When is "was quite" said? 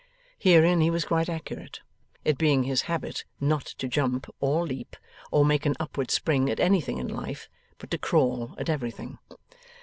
0.89-1.29